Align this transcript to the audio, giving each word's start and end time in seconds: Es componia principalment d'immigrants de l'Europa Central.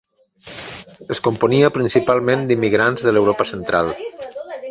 Es 1.15 1.21
componia 1.27 1.69
principalment 1.75 2.47
d'immigrants 2.51 3.07
de 3.09 3.13
l'Europa 3.17 3.47
Central. 3.53 3.93